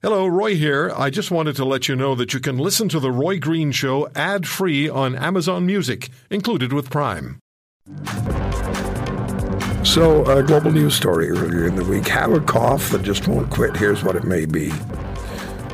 Hello, 0.00 0.28
Roy 0.28 0.54
here. 0.54 0.92
I 0.96 1.10
just 1.10 1.32
wanted 1.32 1.56
to 1.56 1.64
let 1.64 1.88
you 1.88 1.96
know 1.96 2.14
that 2.14 2.32
you 2.32 2.38
can 2.38 2.56
listen 2.56 2.88
to 2.90 3.00
The 3.00 3.10
Roy 3.10 3.40
Green 3.40 3.72
Show 3.72 4.08
ad 4.14 4.46
free 4.46 4.88
on 4.88 5.16
Amazon 5.16 5.66
Music, 5.66 6.08
included 6.30 6.72
with 6.72 6.88
Prime. 6.88 7.40
So, 9.82 10.24
a 10.26 10.44
global 10.44 10.70
news 10.70 10.94
story 10.94 11.28
earlier 11.30 11.66
in 11.66 11.74
the 11.74 11.82
week. 11.82 12.06
Have 12.06 12.32
a 12.32 12.38
cough 12.38 12.90
that 12.90 13.02
just 13.02 13.26
won't 13.26 13.50
quit. 13.50 13.76
Here's 13.76 14.04
what 14.04 14.14
it 14.14 14.22
may 14.22 14.46
be. 14.46 14.70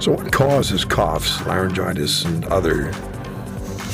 So, 0.00 0.12
what 0.12 0.32
causes 0.32 0.86
coughs, 0.86 1.44
laryngitis, 1.46 2.24
and 2.24 2.46
other 2.46 2.92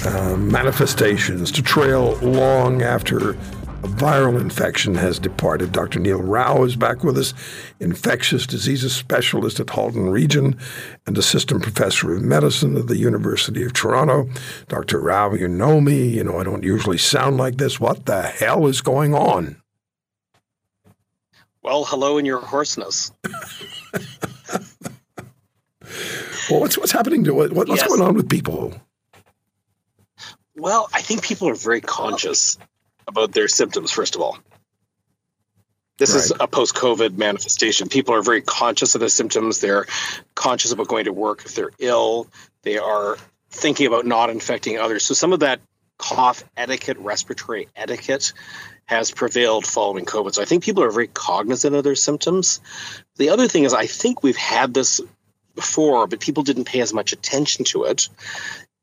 uh, 0.06 0.36
manifestations 0.36 1.50
to 1.50 1.60
trail 1.60 2.14
long 2.18 2.82
after 2.82 3.36
a 3.82 3.88
viral 3.88 4.38
infection 4.38 4.94
has 4.94 5.18
departed. 5.18 5.72
Dr. 5.72 6.00
Neil 6.00 6.20
Rau 6.20 6.64
is 6.64 6.76
back 6.76 7.02
with 7.02 7.16
us, 7.16 7.32
infectious 7.78 8.46
diseases 8.46 8.94
specialist 8.94 9.58
at 9.58 9.70
Halton 9.70 10.10
Region 10.10 10.58
and 11.06 11.16
assistant 11.16 11.62
professor 11.62 12.12
of 12.14 12.22
medicine 12.22 12.76
at 12.76 12.88
the 12.88 12.98
University 12.98 13.62
of 13.62 13.72
Toronto. 13.72 14.28
Dr. 14.68 15.00
Rau, 15.00 15.32
you 15.32 15.48
know 15.48 15.80
me. 15.80 16.08
You 16.08 16.24
know, 16.24 16.38
I 16.38 16.44
don't 16.44 16.62
usually 16.62 16.98
sound 16.98 17.38
like 17.38 17.56
this. 17.56 17.80
What 17.80 18.04
the 18.04 18.20
hell 18.20 18.66
is 18.66 18.82
going 18.82 19.14
on? 19.14 19.56
Well, 21.62 21.84
hello 21.84 22.18
in 22.18 22.26
your 22.26 22.40
hoarseness. 22.40 23.12
well, 26.50 26.60
what's, 26.60 26.76
what's 26.76 26.92
happening 26.92 27.24
to 27.24 27.32
what, 27.32 27.52
what's 27.52 27.70
yes. 27.70 27.88
going 27.88 28.02
on 28.02 28.14
with 28.14 28.28
people? 28.28 28.74
Well, 30.54 30.90
I 30.92 31.00
think 31.00 31.22
people 31.22 31.48
are 31.48 31.54
very 31.54 31.80
conscious 31.80 32.58
about 33.10 33.32
their 33.32 33.48
symptoms, 33.48 33.90
first 33.90 34.14
of 34.14 34.22
all. 34.22 34.38
This 35.98 36.14
right. 36.14 36.24
is 36.24 36.32
a 36.40 36.46
post 36.46 36.74
COVID 36.74 37.18
manifestation. 37.18 37.88
People 37.88 38.14
are 38.14 38.22
very 38.22 38.40
conscious 38.40 38.94
of 38.94 39.02
the 39.02 39.10
symptoms. 39.10 39.60
They're 39.60 39.86
conscious 40.34 40.72
about 40.72 40.88
going 40.88 41.04
to 41.04 41.12
work 41.12 41.44
if 41.44 41.54
they're 41.54 41.72
ill. 41.78 42.26
They 42.62 42.78
are 42.78 43.18
thinking 43.50 43.86
about 43.86 44.06
not 44.06 44.30
infecting 44.30 44.78
others. 44.78 45.04
So 45.04 45.12
some 45.12 45.34
of 45.34 45.40
that 45.40 45.60
cough 45.98 46.42
etiquette, 46.56 46.96
respiratory 46.98 47.68
etiquette 47.76 48.32
has 48.86 49.10
prevailed 49.10 49.66
following 49.66 50.06
COVID. 50.06 50.34
So 50.34 50.42
I 50.42 50.46
think 50.46 50.64
people 50.64 50.82
are 50.82 50.90
very 50.90 51.06
cognizant 51.06 51.76
of 51.76 51.84
their 51.84 51.94
symptoms. 51.94 52.60
The 53.16 53.28
other 53.28 53.46
thing 53.46 53.64
is, 53.64 53.74
I 53.74 53.86
think 53.86 54.22
we've 54.22 54.36
had 54.36 54.72
this 54.72 55.00
before, 55.54 56.06
but 56.06 56.20
people 56.20 56.42
didn't 56.42 56.64
pay 56.64 56.80
as 56.80 56.94
much 56.94 57.12
attention 57.12 57.66
to 57.66 57.84
it. 57.84 58.08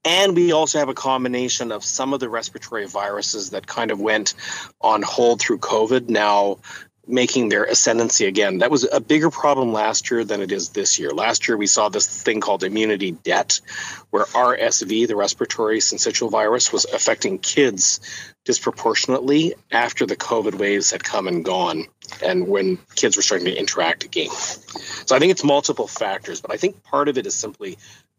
And 0.04 0.36
we 0.36 0.52
also 0.52 0.80
have 0.80 0.90
a 0.90 0.94
combination 0.94 1.72
of 1.72 1.84
some 1.84 2.14
of 2.14 2.20
the 2.20 2.30
respiratory 2.30 2.88
viruses 2.88 3.50
that 3.50 3.68
kind 3.68 3.92
of 3.92 4.00
went 4.00 4.36
on 4.80 5.02
hold 5.02 5.42
through 5.42 5.60
COVID 5.60 6.08
now 6.10 6.60
making 7.08 7.50
their 7.50 7.64
ascendancy 7.64 8.26
again. 8.26 8.60
That 8.60 8.72
was 8.72 8.88
a 8.92 9.00
bigger 9.00 9.30
problem 9.30 9.72
last 9.72 10.12
year 10.12 10.24
than 10.24 10.42
it 10.42 10.52
is 10.52 10.70
this 10.70 11.00
year. 11.00 11.12
Last 11.12 11.48
year, 11.48 11.56
we 11.56 11.68
saw 11.68 11.90
this 11.90 12.06
thing 12.06 12.42
called 12.42 12.64
immunity 12.64 13.12
debt, 13.12 13.62
where 14.10 14.26
RSV, 14.26 15.08
the 15.08 15.16
respiratory 15.16 15.80
syncytial 15.80 16.30
virus, 16.30 16.74
was 16.74 16.86
affecting 16.86 17.40
kids 17.40 18.02
disproportionately 18.44 19.54
after 19.72 20.06
the 20.06 20.16
COVID 20.16 20.56
waves 20.56 20.92
had 20.92 21.04
come 21.04 21.28
and 21.28 21.44
gone 21.44 21.86
and 22.24 22.48
when 22.48 22.78
kids 22.96 23.16
were 23.16 23.22
starting 23.22 23.46
to 23.46 23.58
interact 23.58 24.04
again. 24.06 24.30
So 24.30 25.16
I 25.16 25.20
think 25.20 25.32
it's 25.32 25.44
multiple 25.44 25.88
factors, 25.88 26.42
but 26.42 26.52
I 26.52 26.58
think 26.58 26.84
part 26.84 27.10
of 27.10 27.18
it 27.18 27.26
is 27.26 27.36
simply 27.36 27.78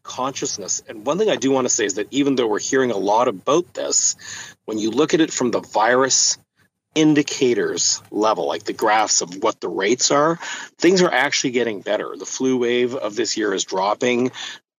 consciousness. 0.08 0.82
And 0.88 1.04
one 1.06 1.18
thing 1.18 1.28
I 1.28 1.36
do 1.36 1.50
want 1.50 1.66
to 1.66 1.68
say 1.68 1.84
is 1.84 1.94
that 1.94 2.08
even 2.10 2.34
though 2.34 2.46
we're 2.46 2.58
hearing 2.58 2.90
a 2.90 2.96
lot 2.96 3.28
about 3.28 3.74
this, 3.74 4.16
when 4.64 4.78
you 4.78 4.90
look 4.90 5.14
at 5.14 5.20
it 5.20 5.32
from 5.32 5.50
the 5.50 5.60
virus 5.60 6.38
indicators 6.94 8.02
level, 8.10 8.48
like 8.48 8.64
the 8.64 8.72
graphs 8.72 9.20
of 9.20 9.42
what 9.42 9.60
the 9.60 9.68
rates 9.68 10.10
are, 10.10 10.36
things 10.78 11.02
are 11.02 11.12
actually 11.12 11.50
getting 11.50 11.82
better. 11.82 12.16
The 12.18 12.26
flu 12.26 12.56
wave 12.56 12.94
of 12.94 13.14
this 13.14 13.36
year 13.36 13.52
is 13.52 13.64
dropping. 13.64 14.32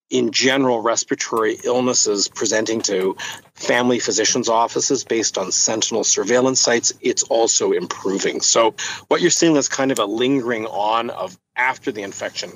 In 0.10 0.32
general, 0.32 0.82
respiratory 0.82 1.60
illnesses 1.64 2.28
presenting 2.28 2.82
to 2.82 3.16
family 3.54 4.00
physicians' 4.00 4.50
offices 4.50 5.04
based 5.04 5.38
on 5.38 5.52
sentinel 5.52 6.04
surveillance 6.04 6.60
sites, 6.60 6.92
it's 7.02 7.22
also 7.22 7.74
improving. 7.74 8.42
So, 8.42 8.74
what 9.10 9.22
you're 9.22 9.30
seeing 9.30 9.56
is 9.56 9.70
kind 9.70 9.92
of 9.92 10.00
a 10.00 10.06
lingering 10.06 10.66
on 10.66 11.12
of 11.12 11.38
after 11.56 11.92
the 11.92 12.02
infection 12.02 12.50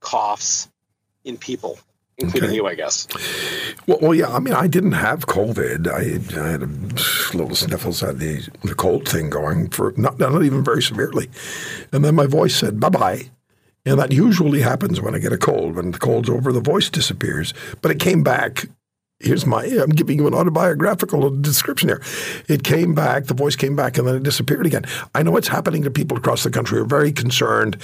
coughs 0.00 0.70
in 1.22 1.36
people 1.36 1.78
including 2.18 2.50
okay. 2.50 2.56
you, 2.56 2.66
I 2.66 2.74
guess. 2.74 3.06
Well, 3.86 3.98
well, 4.00 4.14
yeah. 4.14 4.28
I 4.28 4.38
mean, 4.38 4.54
I 4.54 4.66
didn't 4.66 4.92
have 4.92 5.26
COVID. 5.26 5.88
I, 5.88 6.40
I 6.40 6.50
had 6.50 6.62
a 6.62 7.36
little 7.36 7.54
sniffles, 7.54 8.00
had 8.00 8.18
the, 8.18 8.48
the 8.62 8.74
cold 8.74 9.08
thing 9.08 9.30
going 9.30 9.68
for 9.68 9.92
not, 9.96 10.18
not 10.18 10.42
even 10.42 10.64
very 10.64 10.82
severely. 10.82 11.30
And 11.92 12.04
then 12.04 12.14
my 12.14 12.26
voice 12.26 12.54
said, 12.54 12.80
bye 12.80 12.88
bye. 12.88 13.30
And 13.84 14.00
that 14.00 14.10
usually 14.12 14.62
happens 14.62 15.00
when 15.00 15.14
I 15.14 15.18
get 15.18 15.32
a 15.32 15.38
cold. 15.38 15.76
When 15.76 15.92
the 15.92 15.98
cold's 15.98 16.28
over, 16.28 16.52
the 16.52 16.60
voice 16.60 16.90
disappears. 16.90 17.54
But 17.82 17.92
it 17.92 18.00
came 18.00 18.24
back 18.24 18.66
here's 19.20 19.46
my 19.46 19.64
I'm 19.64 19.90
giving 19.90 20.18
you 20.18 20.26
an 20.26 20.34
autobiographical 20.34 21.30
description 21.30 21.88
here. 21.88 22.02
It 22.48 22.64
came 22.64 22.94
back, 22.94 23.24
the 23.24 23.34
voice 23.34 23.56
came 23.56 23.76
back, 23.76 23.98
and 23.98 24.06
then 24.06 24.16
it 24.16 24.22
disappeared 24.22 24.66
again. 24.66 24.84
I 25.14 25.22
know 25.22 25.30
what's 25.30 25.48
happening 25.48 25.82
to 25.82 25.90
people 25.90 26.16
across 26.16 26.44
the 26.44 26.50
country 26.50 26.78
are 26.78 26.84
very 26.84 27.12
concerned 27.12 27.76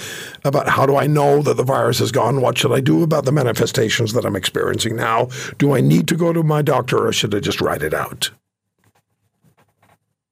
about 0.43 0.69
how 0.69 0.85
do 0.85 0.95
I 0.95 1.07
know 1.07 1.41
that 1.41 1.57
the 1.57 1.63
virus 1.63 2.01
is 2.01 2.11
gone? 2.11 2.41
What 2.41 2.57
should 2.57 2.71
I 2.71 2.79
do 2.79 3.03
about 3.03 3.25
the 3.25 3.31
manifestations 3.31 4.13
that 4.13 4.25
I'm 4.25 4.35
experiencing 4.35 4.95
now? 4.95 5.29
Do 5.57 5.73
I 5.73 5.81
need 5.81 6.07
to 6.09 6.15
go 6.15 6.33
to 6.33 6.43
my 6.43 6.61
doctor 6.61 7.07
or 7.07 7.13
should 7.13 7.33
I 7.35 7.39
just 7.39 7.61
ride 7.61 7.83
it 7.83 7.93
out? 7.93 8.31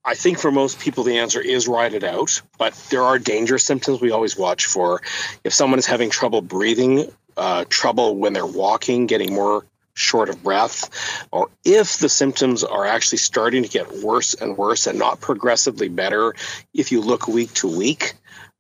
I 0.04 0.16
think 0.16 0.40
for 0.40 0.52
most 0.52 0.80
people, 0.80 1.04
the 1.04 1.20
answer 1.20 1.40
is 1.40 1.68
ride 1.68 1.94
it 1.94 2.04
out, 2.04 2.42
but 2.58 2.74
there 2.90 3.04
are 3.04 3.20
danger 3.20 3.60
symptoms 3.60 4.02
we 4.02 4.10
always 4.10 4.36
watch 4.36 4.66
for. 4.66 5.00
If 5.44 5.54
someone 5.54 5.78
is 5.78 5.86
having 5.86 6.10
trouble 6.10 6.42
breathing, 6.42 7.12
uh, 7.38 7.66
trouble 7.70 8.16
when 8.16 8.34
they're 8.34 8.46
walking, 8.46 9.06
getting 9.06 9.34
more 9.34 9.64
short 9.94 10.30
of 10.30 10.44
breath, 10.44 10.90
or 11.32 11.50
if 11.64 11.98
the 11.98 12.10
symptoms 12.10 12.64
are 12.64 12.86
actually 12.86 13.18
starting 13.18 13.64
to 13.64 13.70
get 13.70 14.04
worse 14.04 14.34
and 14.34 14.58
worse 14.58 14.88
and 14.88 14.98
not 14.98 15.22
progressively 15.22 15.90
better 15.90 16.34
if 16.74 16.92
you 16.92 17.02
look 17.02 17.28
week 17.28 17.54
to 17.54 17.68
week, 17.68 18.14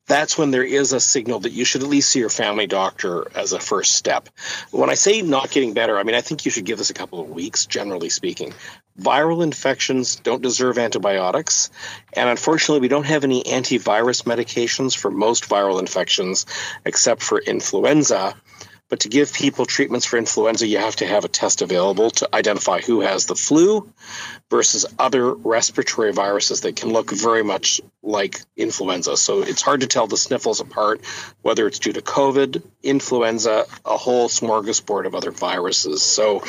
that's 0.07 0.37
when 0.37 0.51
there 0.51 0.63
is 0.63 0.91
a 0.91 0.99
signal 0.99 1.39
that 1.39 1.53
you 1.53 1.63
should 1.63 1.83
at 1.83 1.87
least 1.87 2.09
see 2.09 2.19
your 2.19 2.29
family 2.29 2.67
doctor 2.67 3.27
as 3.33 3.53
a 3.53 3.59
first 3.59 3.93
step. 3.93 4.27
When 4.71 4.89
I 4.89 4.95
say 4.95 5.21
not 5.21 5.51
getting 5.51 5.73
better, 5.73 5.97
I 5.97 6.03
mean, 6.03 6.15
I 6.15 6.21
think 6.21 6.43
you 6.43 6.51
should 6.51 6.65
give 6.65 6.79
this 6.79 6.89
a 6.89 6.93
couple 6.93 7.21
of 7.21 7.29
weeks, 7.29 7.65
generally 7.65 8.09
speaking. 8.09 8.53
Viral 8.99 9.41
infections 9.41 10.17
don't 10.17 10.41
deserve 10.41 10.77
antibiotics. 10.77 11.69
And 12.13 12.27
unfortunately, 12.27 12.81
we 12.81 12.89
don't 12.89 13.05
have 13.05 13.23
any 13.23 13.43
antivirus 13.43 14.23
medications 14.23 14.97
for 14.97 15.11
most 15.11 15.47
viral 15.47 15.79
infections 15.79 16.45
except 16.85 17.23
for 17.23 17.39
influenza. 17.39 18.35
But 18.91 18.99
to 18.99 19.09
give 19.09 19.31
people 19.31 19.65
treatments 19.65 20.05
for 20.05 20.17
influenza, 20.17 20.67
you 20.67 20.77
have 20.79 20.97
to 20.97 21.07
have 21.07 21.23
a 21.23 21.29
test 21.29 21.61
available 21.61 22.11
to 22.11 22.35
identify 22.35 22.81
who 22.81 22.99
has 22.99 23.25
the 23.25 23.37
flu 23.37 23.89
versus 24.49 24.85
other 24.99 25.33
respiratory 25.33 26.11
viruses 26.11 26.59
that 26.61 26.75
can 26.75 26.89
look 26.89 27.09
very 27.09 27.41
much 27.41 27.79
like 28.03 28.41
influenza. 28.57 29.15
So 29.15 29.43
it's 29.43 29.61
hard 29.61 29.79
to 29.79 29.87
tell 29.87 30.07
the 30.07 30.17
sniffles 30.17 30.59
apart, 30.59 30.99
whether 31.41 31.67
it's 31.67 31.79
due 31.79 31.93
to 31.93 32.01
COVID, 32.01 32.63
influenza, 32.83 33.65
a 33.85 33.95
whole 33.95 34.27
smorgasbord 34.27 35.05
of 35.05 35.15
other 35.15 35.31
viruses. 35.31 36.03
So 36.03 36.43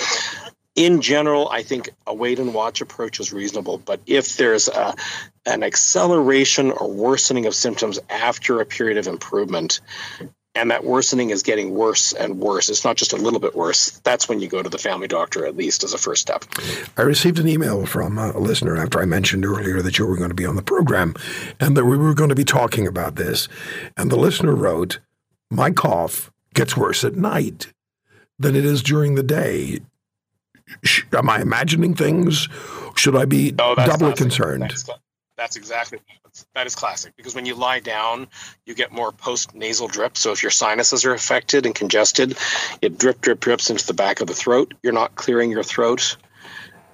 in 0.75 1.01
general, 1.01 1.49
I 1.49 1.63
think 1.63 1.91
a 2.09 2.13
wait 2.13 2.41
and 2.41 2.53
watch 2.53 2.81
approach 2.81 3.21
is 3.21 3.33
reasonable. 3.33 3.79
But 3.79 4.01
if 4.07 4.37
there's 4.37 4.67
a, 4.67 4.97
an 5.47 5.63
acceleration 5.63 6.73
or 6.73 6.91
worsening 6.91 7.47
of 7.47 7.55
symptoms 7.55 8.01
after 8.11 8.61
a 8.61 8.67
period 8.67 8.99
of 8.99 9.07
improvement, 9.07 9.81
and 10.55 10.71
that 10.71 10.85
worsening 10.85 11.31
is 11.31 11.43
getting 11.43 11.75
worse 11.75 12.13
and 12.13 12.39
worse. 12.39 12.69
It's 12.69 12.85
not 12.85 12.97
just 12.97 13.13
a 13.13 13.17
little 13.17 13.41
bit 13.41 13.55
worse. 13.55 13.91
That's 14.05 14.29
when 14.29 14.41
you 14.41 14.49
go 14.49 14.63
to 14.63 14.69
the 14.69 14.79
family 14.79 15.09
doctor, 15.09 15.47
at 15.47 15.57
least 15.57 15.83
as 15.83 15.95
a 15.95 15.99
first 15.99 16.21
step. 16.21 16.45
I 16.97 17.03
received 17.03 17.39
an 17.39 17.49
email 17.49 17.87
from 17.87 18.19
a 18.19 18.39
listener 18.39 18.77
after 18.77 19.01
I 19.01 19.07
mentioned 19.07 19.47
earlier 19.47 19.81
that 19.81 19.99
you 19.99 20.07
were 20.07 20.17
going 20.17 20.29
to 20.29 20.35
be 20.35 20.45
on 20.45 20.57
the 20.57 20.63
program 20.63 21.15
and 21.59 21.77
that 21.77 21.87
we 21.87 21.97
were 21.97 22.15
going 22.15 22.29
to 22.29 22.35
be 22.35 22.45
talking 22.45 22.87
about 22.87 23.17
this. 23.17 23.49
And 23.97 24.11
the 24.11 24.17
listener 24.17 24.55
wrote, 24.55 24.99
My 25.51 25.71
cough 25.71 26.31
gets 26.55 26.77
worse 26.77 27.03
at 27.03 27.17
night 27.17 27.73
than 28.39 28.55
it 28.55 28.65
is 28.65 28.83
during 28.83 29.15
the 29.15 29.23
day. 29.23 29.81
Am 31.13 31.31
I 31.31 31.41
imagining 31.41 31.95
things? 31.95 32.49
Should 32.95 33.17
I 33.17 33.25
be 33.25 33.53
no, 33.53 33.75
doubly 33.75 34.13
concerned? 34.13 34.75
That's, 35.43 35.57
exactly 35.57 35.99
that 36.55 36.67
is 36.67 36.75
classic 36.77 37.15
because 37.17 37.35
when 37.35 37.47
you 37.47 37.57
lie 37.57 37.81
down, 37.81 38.29
you 38.65 38.75
get 38.75 38.93
more 38.93 39.11
post 39.11 39.55
nasal 39.55 39.89
drip. 39.89 40.17
So 40.17 40.31
if 40.31 40.43
your 40.43 40.51
sinuses 40.51 41.05
are 41.05 41.13
affected 41.13 41.67
and 41.67 41.75
congested, 41.75 42.39
it 42.81 42.97
drip 42.97 43.21
drip 43.21 43.41
drips 43.41 43.69
into 43.69 43.87
the 43.87 43.93
back 43.93 44.21
of 44.21 44.29
the 44.29 44.35
throat. 44.35 44.75
You're 44.83 44.93
not 44.93 45.15
clearing 45.17 45.51
your 45.51 45.65
throat. 45.65 46.17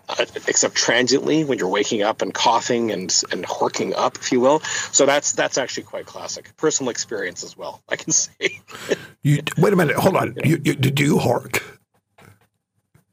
Uh, 0.09 0.25
except 0.47 0.75
transiently 0.75 1.45
when 1.45 1.59
you're 1.59 1.69
waking 1.69 2.01
up 2.01 2.23
and 2.23 2.33
coughing 2.33 2.91
and 2.91 3.23
and 3.31 3.45
horking 3.45 3.93
up, 3.95 4.17
if 4.17 4.33
you 4.33 4.41
will. 4.41 4.61
So 4.91 5.05
that's 5.05 5.33
that's 5.33 5.59
actually 5.59 5.83
quite 5.83 6.07
classic, 6.07 6.57
personal 6.57 6.89
experience 6.89 7.45
as 7.45 7.59
well. 7.59 7.83
I 7.91 7.97
can 7.97 8.13
say. 8.13 8.63
you, 9.23 9.43
wait 9.59 9.75
a 9.75 9.77
minute, 9.77 9.97
hold 9.97 10.17
on. 10.17 10.35
You, 10.43 10.59
you, 10.65 10.75
do 10.75 11.05
you 11.05 11.19
hork? 11.19 11.63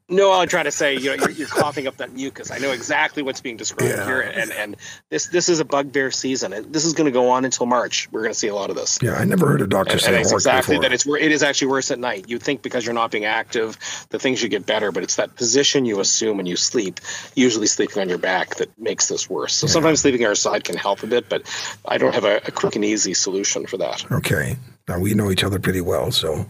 No, 0.08 0.32
I'm 0.32 0.46
trying 0.46 0.66
to 0.66 0.70
say, 0.70 0.94
you 0.96 1.06
know, 1.06 1.14
you're, 1.14 1.30
you're 1.30 1.48
coughing 1.48 1.88
up 1.88 1.96
that 1.96 2.12
mucus. 2.12 2.52
I 2.52 2.58
know 2.58 2.70
exactly 2.70 3.24
what's 3.24 3.40
being 3.40 3.56
described 3.56 3.92
Yeah. 3.92 4.06
here, 4.06 4.20
and 4.20 4.52
and 4.52 4.76
this 5.10 5.26
this 5.26 5.48
is 5.48 5.58
a 5.58 5.64
bugbear 5.64 6.12
season, 6.12 6.52
and 6.52 6.72
this 6.72 6.84
is 6.84 6.92
going 6.92 7.06
to 7.06 7.10
go 7.10 7.30
on 7.30 7.44
until 7.44 7.66
March. 7.66 8.08
We're 8.12 8.20
going 8.22 8.32
to 8.32 8.38
see 8.38 8.46
a 8.46 8.54
lot 8.54 8.70
of 8.70 8.76
this. 8.76 9.00
Yeah, 9.02 9.14
I 9.14 9.24
never 9.24 9.48
heard 9.48 9.62
a 9.62 9.66
doctor 9.66 9.94
And, 9.94 10.00
say 10.00 10.12
and 10.14 10.16
it's 10.22 10.30
exactly 10.30 10.76
before. 10.76 10.82
that. 10.90 10.92
It's 10.92 11.06
it 11.08 11.32
is 11.32 11.42
actually 11.42 11.68
worse 11.68 11.90
at 11.90 11.98
night. 11.98 12.28
You 12.28 12.38
think 12.38 12.62
because 12.62 12.84
you're 12.84 12.94
not 12.94 13.10
being 13.10 13.24
active, 13.24 13.76
the 14.10 14.20
things 14.20 14.40
you 14.40 14.48
get 14.48 14.64
better, 14.64 14.92
but 14.92 15.02
it's 15.02 15.16
that 15.16 15.34
position 15.34 15.84
you 15.84 15.98
assume 15.98 16.36
when 16.36 16.46
you 16.46 16.54
sleep, 16.54 17.00
usually 17.34 17.66
sleeping 17.66 18.00
on 18.00 18.08
your 18.08 18.18
back, 18.18 18.54
that 18.56 18.78
makes 18.78 19.08
this 19.08 19.28
worse. 19.28 19.54
So 19.54 19.66
sometimes 19.66 20.02
sleeping 20.02 20.20
on 20.20 20.26
your 20.28 20.34
side 20.36 20.62
can 20.62 20.76
help 20.76 21.02
a 21.02 21.08
bit, 21.08 21.28
but 21.28 21.42
I 21.84 21.98
don't 21.98 22.14
have 22.14 22.24
a, 22.24 22.36
a 22.46 22.52
quick 22.52 22.76
and 22.76 22.84
easy 22.84 23.12
solution 23.14 23.66
for 23.66 23.78
that. 23.78 24.04
Okay. 24.12 24.56
Now 24.88 25.00
we 25.00 25.14
know 25.14 25.32
each 25.32 25.42
other 25.42 25.58
pretty 25.58 25.80
well, 25.80 26.12
so 26.12 26.46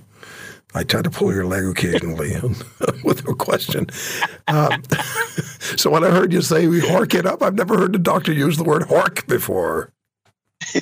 I 0.77 0.85
try 0.85 1.01
to 1.01 1.09
pull 1.09 1.33
your 1.33 1.47
leg 1.47 1.65
occasionally 1.65 2.37
with 3.05 3.27
a 3.27 3.35
question. 3.35 3.87
Um, 4.47 4.83
so 5.77 5.89
when 5.91 6.05
I 6.05 6.11
heard 6.11 6.35
you 6.35 6.43
say 6.43 6.67
we 6.67 6.81
hork 6.81 7.15
it 7.15 7.25
up, 7.25 7.43
I've 7.43 7.55
never 7.55 7.79
heard 7.79 7.95
the 7.95 7.99
doctor 7.99 8.31
use 8.31 8.59
the 8.59 8.65
word 8.65 8.83
hork 8.83 9.27
before. 9.27 9.91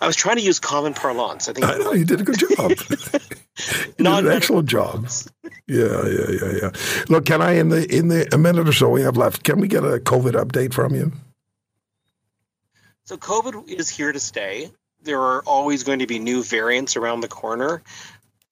I 0.00 0.06
was 0.06 0.14
trying 0.14 0.36
to 0.36 0.42
use 0.42 0.60
common 0.60 0.94
parlance. 0.94 1.48
I 1.48 1.52
think 1.52 1.66
I 1.66 1.78
know 1.78 1.94
you 1.94 2.04
did 2.04 2.20
a 2.20 2.24
good 2.24 2.38
job. 2.38 2.70
you 2.70 4.04
did 4.04 4.06
an 4.06 4.28
excellent 4.28 4.68
job. 4.68 5.08
Yeah, 5.66 6.06
yeah, 6.06 6.30
yeah, 6.30 6.52
yeah. 6.62 6.70
Look, 7.08 7.26
can 7.26 7.40
I 7.40 7.52
in 7.52 7.70
the 7.70 7.86
in 7.92 8.08
the 8.08 8.32
a 8.34 8.38
minute 8.38 8.68
or 8.68 8.72
so 8.72 8.90
we 8.90 9.02
have 9.02 9.16
left? 9.16 9.44
Can 9.44 9.60
we 9.60 9.68
get 9.68 9.82
a 9.82 9.98
COVID 9.98 10.32
update 10.32 10.74
from 10.74 10.94
you? 10.94 11.12
So 13.04 13.16
COVID 13.16 13.68
is 13.68 13.88
here 13.88 14.12
to 14.12 14.20
stay. 14.20 14.70
There 15.02 15.20
are 15.20 15.42
always 15.42 15.82
going 15.82 16.00
to 16.00 16.06
be 16.06 16.18
new 16.18 16.42
variants 16.44 16.96
around 16.96 17.20
the 17.20 17.28
corner. 17.28 17.82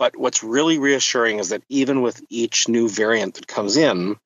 But 0.01 0.17
what's 0.17 0.43
really 0.43 0.79
reassuring 0.79 1.41
is 1.41 1.51
that 1.51 1.63
even 1.69 2.01
with 2.01 2.23
each 2.31 2.69
new 2.69 2.89
variant 2.89 3.35
that 3.35 3.47
comes 3.47 3.77
in, 3.77 4.17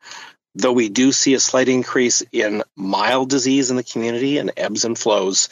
though 0.54 0.72
we 0.72 0.88
do 0.88 1.10
see 1.10 1.34
a 1.34 1.40
slight 1.40 1.68
increase 1.68 2.22
in 2.30 2.62
mild 2.76 3.28
disease 3.28 3.72
in 3.72 3.76
the 3.76 3.82
community 3.82 4.38
and 4.38 4.52
ebbs 4.56 4.84
and 4.84 4.96
flows, 4.96 5.48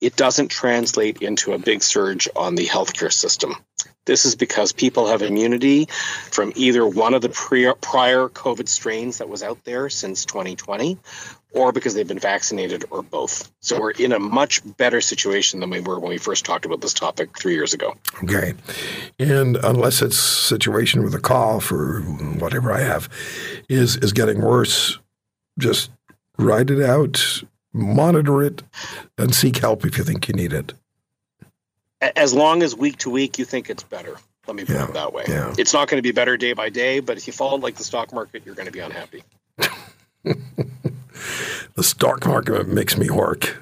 it 0.00 0.14
doesn't 0.14 0.52
translate 0.52 1.22
into 1.22 1.54
a 1.54 1.58
big 1.58 1.82
surge 1.82 2.28
on 2.36 2.54
the 2.54 2.66
healthcare 2.66 3.12
system. 3.12 3.56
This 4.04 4.26
is 4.26 4.36
because 4.36 4.70
people 4.70 5.08
have 5.08 5.22
immunity 5.22 5.86
from 6.30 6.52
either 6.54 6.86
one 6.86 7.14
of 7.14 7.22
the 7.22 7.30
prior 7.30 8.28
COVID 8.28 8.68
strains 8.68 9.18
that 9.18 9.28
was 9.28 9.42
out 9.42 9.64
there 9.64 9.88
since 9.88 10.24
2020, 10.24 10.98
or 11.54 11.72
because 11.72 11.94
they've 11.94 12.06
been 12.08 12.18
vaccinated, 12.18 12.84
or 12.90 13.02
both. 13.02 13.50
So 13.60 13.80
we're 13.80 13.92
in 13.92 14.12
a 14.12 14.18
much 14.18 14.60
better 14.76 15.00
situation 15.00 15.60
than 15.60 15.70
we 15.70 15.80
were 15.80 15.98
when 15.98 16.10
we 16.10 16.18
first 16.18 16.44
talked 16.44 16.64
about 16.66 16.80
this 16.80 16.92
topic 16.92 17.38
three 17.38 17.54
years 17.54 17.72
ago. 17.74 17.94
Okay. 18.22 18.54
And 19.18 19.56
unless 19.56 20.02
it's 20.02 20.18
situation 20.18 21.02
with 21.02 21.14
a 21.14 21.20
cough 21.20 21.70
or 21.72 22.00
whatever 22.00 22.72
I 22.72 22.80
have 22.80 23.08
is 23.68 23.96
is 23.96 24.12
getting 24.12 24.40
worse, 24.42 24.98
just 25.58 25.90
ride 26.38 26.70
it 26.70 26.82
out, 26.82 27.42
monitor 27.72 28.42
it, 28.42 28.62
and 29.16 29.34
seek 29.34 29.58
help 29.58 29.84
if 29.86 29.96
you 29.96 30.04
think 30.04 30.28
you 30.28 30.34
need 30.34 30.52
it. 30.52 30.74
As 32.16 32.34
long 32.34 32.62
as 32.62 32.76
week 32.76 32.98
to 32.98 33.10
week 33.10 33.38
you 33.38 33.44
think 33.44 33.70
it's 33.70 33.82
better. 33.84 34.16
Let 34.46 34.56
me 34.56 34.64
put 34.66 34.74
Yeah, 34.74 34.88
it 34.88 34.92
that 34.92 35.12
way. 35.14 35.24
yeah. 35.26 35.54
It's 35.56 35.72
not 35.72 35.88
going 35.88 35.96
to 35.98 36.02
be 36.02 36.12
better 36.12 36.36
day 36.36 36.52
by 36.52 36.68
day, 36.68 37.00
but 37.00 37.16
if 37.16 37.26
you 37.26 37.32
follow 37.32 37.56
like 37.56 37.76
the 37.76 37.84
stock 37.84 38.12
market, 38.12 38.42
you're 38.44 38.54
going 38.54 38.66
to 38.66 38.72
be 38.72 38.80
unhappy. 38.80 39.22
The 41.74 41.82
stock 41.82 42.26
market 42.26 42.68
makes 42.68 42.96
me 42.96 43.10
work. 43.10 43.56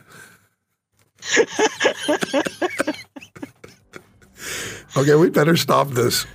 okay, 4.96 5.14
we 5.14 5.30
better 5.30 5.56
stop 5.56 5.88
this. 5.90 6.26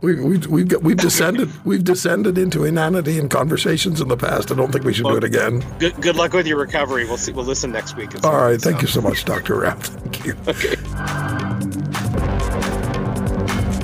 We, 0.00 0.16
we, 0.22 0.38
we've 0.38 0.68
got, 0.68 0.82
we've 0.82 0.96
descended 0.98 1.50
we've 1.64 1.82
descended 1.84 2.36
into 2.36 2.64
inanity 2.64 3.18
in 3.18 3.28
conversations 3.30 4.02
in 4.02 4.08
the 4.08 4.16
past. 4.18 4.52
I 4.52 4.54
don't 4.54 4.70
think 4.70 4.84
we 4.84 4.92
should 4.92 5.06
do 5.06 5.16
it 5.16 5.24
again. 5.24 5.64
Good, 5.78 5.98
good 6.02 6.16
luck 6.16 6.34
with 6.34 6.46
your 6.46 6.58
recovery. 6.58 7.04
We'll 7.06 7.16
see. 7.16 7.32
We'll 7.32 7.46
listen 7.46 7.72
next 7.72 7.96
week. 7.96 8.12
and 8.12 8.22
see 8.22 8.28
All 8.28 8.34
what 8.34 8.42
right, 8.42 8.54
it's 8.54 8.64
thank 8.64 8.76
up. 8.76 8.82
you 8.82 8.88
so 8.88 9.00
much, 9.00 9.24
Doctor 9.24 9.60
Rapp. 9.60 9.78
Thank 9.80 10.26
you. 10.26 10.34
Okay. 10.46 10.74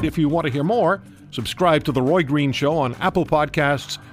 If 0.07 0.19
you 0.19 0.29
want 0.29 0.47
to 0.47 0.53
hear 0.53 0.65
more, 0.65 1.03
subscribe 1.31 1.85
to 1.85 1.93
The 1.93 2.03
Roy 2.03 2.23
Green 2.23 2.53
Show 2.53 2.77
on 2.77 2.95
Apple 2.97 3.25
Podcasts, 3.25 3.99